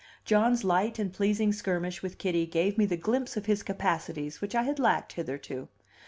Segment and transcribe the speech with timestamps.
[0.25, 4.55] John's light and pleasing skirmish with Kitty gave me the glimpse of his capacities which
[4.55, 5.67] I had lacked hitherto.